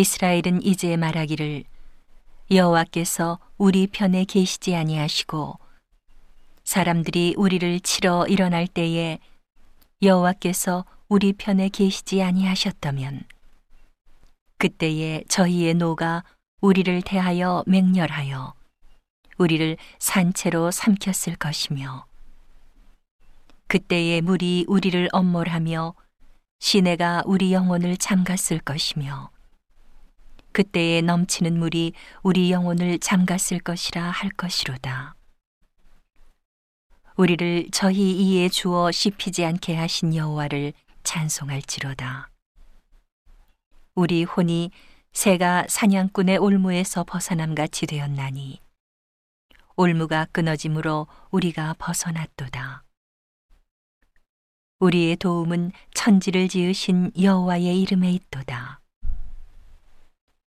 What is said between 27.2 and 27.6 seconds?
우리